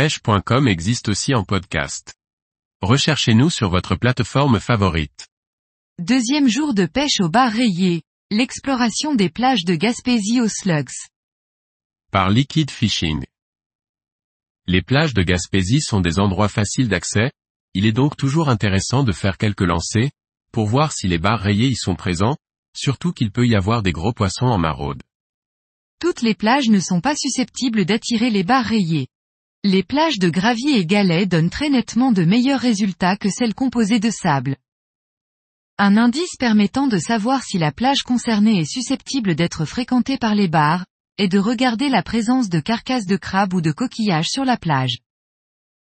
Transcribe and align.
pêche.com 0.00 0.66
existe 0.66 1.10
aussi 1.10 1.34
en 1.34 1.44
podcast. 1.44 2.14
Recherchez-nous 2.80 3.50
sur 3.50 3.68
votre 3.68 3.96
plateforme 3.96 4.58
favorite. 4.58 5.28
Deuxième 5.98 6.48
jour 6.48 6.72
de 6.72 6.86
pêche 6.86 7.20
au 7.20 7.28
bar 7.28 7.52
rayé, 7.52 8.00
l'exploration 8.30 9.14
des 9.14 9.28
plages 9.28 9.66
de 9.66 9.74
Gaspésie 9.74 10.40
aux 10.40 10.48
slugs. 10.48 10.88
Par 12.10 12.30
Liquid 12.30 12.70
Fishing. 12.70 13.26
Les 14.66 14.80
plages 14.80 15.12
de 15.12 15.22
Gaspésie 15.22 15.82
sont 15.82 16.00
des 16.00 16.18
endroits 16.18 16.48
faciles 16.48 16.88
d'accès, 16.88 17.30
il 17.74 17.84
est 17.84 17.92
donc 17.92 18.16
toujours 18.16 18.48
intéressant 18.48 19.04
de 19.04 19.12
faire 19.12 19.36
quelques 19.36 19.60
lancers, 19.60 20.08
pour 20.50 20.66
voir 20.66 20.92
si 20.92 21.08
les 21.08 21.18
bars 21.18 21.40
rayés 21.40 21.68
y 21.68 21.76
sont 21.76 21.94
présents, 21.94 22.38
surtout 22.74 23.12
qu'il 23.12 23.30
peut 23.32 23.46
y 23.46 23.54
avoir 23.54 23.82
des 23.82 23.92
gros 23.92 24.14
poissons 24.14 24.46
en 24.46 24.56
maraude. 24.56 25.02
Toutes 26.00 26.22
les 26.22 26.34
plages 26.34 26.70
ne 26.70 26.80
sont 26.80 27.02
pas 27.02 27.16
susceptibles 27.16 27.84
d'attirer 27.84 28.30
les 28.30 28.44
bars 28.44 28.64
rayés. 28.64 29.08
Les 29.62 29.82
plages 29.82 30.18
de 30.18 30.30
gravier 30.30 30.78
et 30.78 30.86
galets 30.86 31.28
donnent 31.28 31.50
très 31.50 31.68
nettement 31.68 32.12
de 32.12 32.24
meilleurs 32.24 32.60
résultats 32.60 33.18
que 33.18 33.28
celles 33.28 33.54
composées 33.54 34.00
de 34.00 34.08
sable. 34.08 34.56
Un 35.76 35.98
indice 35.98 36.36
permettant 36.38 36.86
de 36.86 36.96
savoir 36.96 37.42
si 37.42 37.58
la 37.58 37.70
plage 37.70 38.00
concernée 38.02 38.60
est 38.60 38.70
susceptible 38.70 39.34
d'être 39.34 39.66
fréquentée 39.66 40.16
par 40.16 40.34
les 40.34 40.48
bars, 40.48 40.86
est 41.18 41.28
de 41.28 41.38
regarder 41.38 41.90
la 41.90 42.02
présence 42.02 42.48
de 42.48 42.58
carcasses 42.58 43.04
de 43.04 43.18
crabes 43.18 43.52
ou 43.52 43.60
de 43.60 43.70
coquillages 43.70 44.28
sur 44.28 44.46
la 44.46 44.56
plage. 44.56 45.00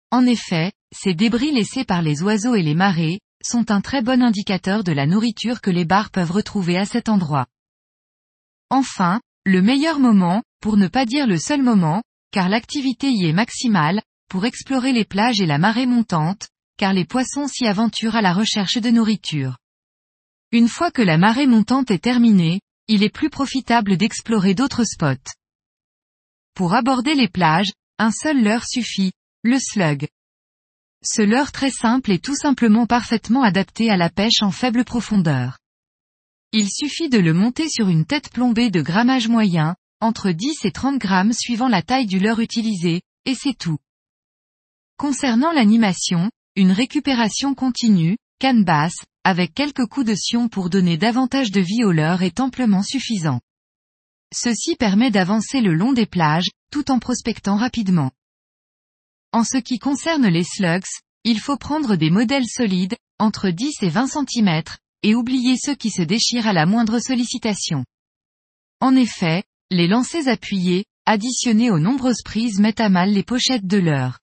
En 0.10 0.26
effet, 0.26 0.72
ces 0.92 1.14
débris 1.14 1.52
laissés 1.52 1.86
par 1.86 2.02
les 2.02 2.24
oiseaux 2.24 2.56
et 2.56 2.64
les 2.64 2.74
marées, 2.74 3.20
sont 3.44 3.70
un 3.70 3.82
très 3.82 4.02
bon 4.02 4.24
indicateur 4.24 4.84
de 4.84 4.92
la 4.92 5.06
nourriture 5.06 5.62
que 5.62 5.70
les 5.70 5.86
bars 5.86 6.10
peuvent 6.10 6.32
retrouver 6.32 6.78
à 6.78 6.86
cet 6.86 7.10
endroit. 7.10 7.46
Enfin, 8.72 9.22
le 9.46 9.62
meilleur 9.62 10.00
moment, 10.00 10.42
pour 10.62 10.78
ne 10.78 10.88
pas 10.88 11.06
dire 11.06 11.28
le 11.28 11.38
seul 11.38 11.62
moment, 11.62 12.02
car 12.32 12.50
l'activité 12.50 13.10
y 13.12 13.26
est 13.26 13.34
maximale, 13.34 14.02
pour 14.30 14.46
explorer 14.46 14.92
les 14.92 15.06
plages 15.06 15.42
et 15.42 15.46
la 15.46 15.58
marée 15.58 15.86
montante, 15.86 16.50
car 16.78 16.94
les 16.94 17.06
poissons 17.06 17.48
s'y 17.48 17.66
aventurent 17.66 18.16
à 18.16 18.22
la 18.22 18.34
recherche 18.34 18.78
de 18.78 18.90
nourriture. 18.90 19.58
Une 20.52 20.68
fois 20.68 20.92
que 20.92 21.02
la 21.02 21.18
marée 21.18 21.48
montante 21.48 21.92
est 21.92 22.04
terminée, 22.04 22.62
il 22.88 23.04
est 23.04 23.14
plus 23.14 23.30
profitable 23.30 23.98
d'explorer 23.98 24.54
d'autres 24.54 24.86
spots. 24.86 25.34
Pour 26.54 26.74
aborder 26.74 27.16
les 27.16 27.28
plages, 27.28 27.72
un 28.00 28.12
seul 28.12 28.42
leurre 28.42 28.68
suffit, 28.68 29.12
le 29.44 29.60
slug. 29.60 30.08
Ce 31.04 31.22
leurre 31.22 31.52
très 31.52 31.70
simple 31.70 32.12
est 32.12 32.24
tout 32.24 32.36
simplement 32.36 32.88
parfaitement 32.88 33.44
adapté 33.44 33.90
à 33.90 33.98
la 33.98 34.10
pêche 34.10 34.42
en 34.42 34.52
faible 34.52 34.84
profondeur. 34.84 35.58
Il 36.54 36.70
suffit 36.70 37.10
de 37.10 37.20
le 37.20 37.34
monter 37.34 37.70
sur 37.70 37.90
une 37.90 38.06
tête 38.06 38.32
plombée 38.32 38.72
de 38.72 38.82
grammage 38.82 39.28
moyen, 39.28 39.76
entre 40.02 40.32
10 40.32 40.66
et 40.66 40.72
30 40.72 40.98
grammes 41.00 41.34
suivant 41.34 41.68
la 41.68 41.82
taille 41.82 42.06
du 42.06 42.20
leurre 42.20 42.40
utilisé, 42.40 43.02
et 43.26 43.36
c'est 43.36 43.58
tout. 43.58 43.78
Concernant 44.98 45.52
l'animation, 45.52 46.32
une 46.56 46.72
récupération 46.72 47.54
continue, 47.54 48.18
canne 48.40 48.64
basse, 48.64 48.98
avec 49.24 49.54
quelques 49.54 49.86
coups 49.86 50.08
de 50.08 50.16
sion 50.16 50.48
pour 50.48 50.70
donner 50.70 50.98
davantage 50.98 51.52
de 51.52 51.62
vie 51.62 51.84
au 51.84 51.92
leurre 51.92 52.24
est 52.24 52.40
amplement 52.40 52.84
suffisant. 52.84 53.42
Ceci 54.34 54.76
permet 54.76 55.12
d'avancer 55.12 55.62
le 55.62 55.74
long 55.74 55.94
des 55.94 56.06
plages, 56.06 56.50
tout 56.72 56.92
en 56.92 57.00
prospectant 57.00 57.58
rapidement. 57.58 58.12
En 59.32 59.44
ce 59.44 59.58
qui 59.58 59.80
concerne 59.80 60.28
les 60.28 60.44
slugs, 60.44 60.86
il 61.24 61.40
faut 61.40 61.58
prendre 61.58 61.96
des 61.96 62.10
modèles 62.10 62.48
solides, 62.48 62.96
entre 63.20 63.50
10 63.50 63.84
et 63.84 63.90
20 63.90 64.08
cm, 64.08 64.64
et 65.04 65.16
oublier 65.16 65.58
ceux 65.58 65.76
qui 65.76 65.90
se 65.90 66.02
déchirent 66.02 66.48
à 66.48 66.54
la 66.54 66.66
moindre 66.66 67.00
sollicitation. 67.00 67.86
En 68.80 68.96
effet, 68.96 69.44
les 69.70 69.88
lancers 69.88 70.28
appuyés, 70.28 70.86
additionnés 71.06 71.72
aux 71.72 71.80
nombreuses 71.80 72.22
prises 72.24 72.60
mettent 72.60 72.80
à 72.80 72.90
mal 72.90 73.12
les 73.12 73.24
pochettes 73.24 73.68
de 73.68 73.78
leurre. 73.78 74.20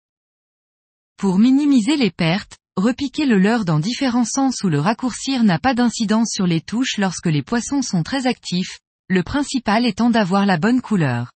Pour 1.17 1.39
minimiser 1.39 1.97
les 1.97 2.11
pertes, 2.11 2.59
repiquer 2.77 3.27
le 3.27 3.39
leurre 3.39 3.65
dans 3.65 3.79
différents 3.79 4.25
sens 4.25 4.63
ou 4.65 4.69
le 4.69 4.81
raccourcir 4.81 5.45
n'a 5.45 5.59
pas 5.59 5.75
d'incidence 5.75 6.31
sur 6.33 6.47
les 6.47 6.61
touches 6.61 6.97
lorsque 6.99 7.27
les 7.27 7.43
poissons 7.43 7.83
sont 7.83 8.03
très 8.03 8.27
actifs, 8.27 8.81
le 9.09 9.23
principal 9.23 9.87
étant 9.87 10.11
d'avoir 10.11 10.47
la 10.47 10.57
bonne 10.57 10.81
couleur. 10.81 11.33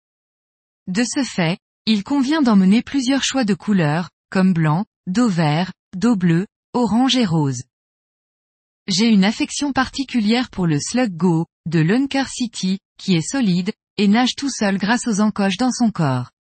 De 0.87 1.03
ce 1.05 1.25
fait, 1.25 1.59
il 1.85 2.05
convient 2.05 2.43
d'emmener 2.43 2.83
plusieurs 2.83 3.25
choix 3.25 3.45
de 3.45 3.55
couleurs, 3.55 4.11
comme 4.31 4.53
blanc, 4.53 4.85
dos 5.07 5.29
vert, 5.29 5.73
dos 5.97 6.17
bleu, 6.17 6.47
orange 6.75 7.17
et 7.17 7.27
rose. 7.27 7.65
J'ai 8.87 9.09
une 9.09 9.25
affection 9.25 9.73
particulière 9.73 10.49
pour 10.49 10.69
le 10.69 10.79
Slug 10.79 11.17
Go, 11.17 11.47
de 11.67 11.81
Lunker 11.81 12.29
City, 12.29 12.79
qui 12.99 13.17
est 13.17 13.29
solide, 13.29 13.73
et 13.99 14.09
nage 14.09 14.35
tout 14.37 14.51
seul 14.51 14.79
grâce 14.79 15.07
aux 15.07 15.21
encoches 15.21 15.57
dans 15.57 15.73
son 15.73 15.91
corps. 15.91 16.31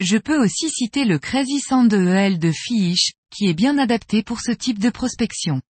Je 0.00 0.18
peux 0.18 0.42
aussi 0.42 0.68
citer 0.70 1.04
le 1.04 1.18
Crazy 1.18 1.60
Sand 1.60 1.92
EL 1.92 2.38
de 2.38 2.52
Fish, 2.52 3.12
qui 3.30 3.46
est 3.46 3.54
bien 3.54 3.78
adapté 3.78 4.22
pour 4.22 4.40
ce 4.40 4.52
type 4.52 4.78
de 4.78 4.90
prospection. 4.90 5.62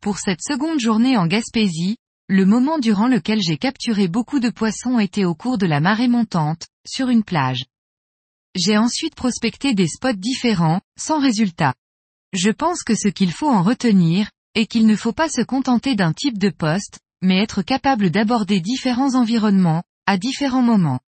Pour 0.00 0.18
cette 0.18 0.42
seconde 0.42 0.80
journée 0.80 1.16
en 1.16 1.26
Gaspésie, 1.26 1.96
le 2.28 2.46
moment 2.46 2.78
durant 2.78 3.08
lequel 3.08 3.40
j'ai 3.42 3.58
capturé 3.58 4.08
beaucoup 4.08 4.40
de 4.40 4.48
poissons 4.48 4.98
était 4.98 5.24
au 5.24 5.34
cours 5.34 5.58
de 5.58 5.66
la 5.66 5.80
marée 5.80 6.08
montante, 6.08 6.66
sur 6.86 7.10
une 7.10 7.24
plage. 7.24 7.64
J'ai 8.54 8.78
ensuite 8.78 9.14
prospecté 9.14 9.74
des 9.74 9.88
spots 9.88 10.14
différents, 10.14 10.80
sans 10.98 11.20
résultat. 11.20 11.74
Je 12.32 12.50
pense 12.50 12.82
que 12.82 12.94
ce 12.94 13.08
qu'il 13.08 13.32
faut 13.32 13.50
en 13.50 13.62
retenir, 13.62 14.30
est 14.54 14.66
qu'il 14.66 14.86
ne 14.86 14.96
faut 14.96 15.12
pas 15.12 15.28
se 15.28 15.42
contenter 15.42 15.94
d'un 15.94 16.12
type 16.12 16.38
de 16.38 16.50
poste, 16.50 16.98
mais 17.22 17.38
être 17.38 17.62
capable 17.62 18.10
d'aborder 18.10 18.60
différents 18.60 19.14
environnements, 19.14 19.82
à 20.06 20.18
différents 20.18 20.62
moments. 20.62 21.00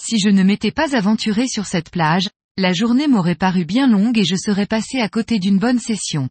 Si 0.00 0.18
je 0.18 0.28
ne 0.28 0.42
m'étais 0.42 0.72
pas 0.72 0.94
aventuré 0.96 1.48
sur 1.48 1.66
cette 1.66 1.90
plage, 1.90 2.28
la 2.56 2.72
journée 2.72 3.08
m'aurait 3.08 3.34
paru 3.34 3.64
bien 3.64 3.86
longue 3.86 4.18
et 4.18 4.24
je 4.24 4.36
serais 4.36 4.66
passé 4.66 5.00
à 5.00 5.08
côté 5.08 5.38
d'une 5.38 5.58
bonne 5.58 5.78
session. 5.78 6.28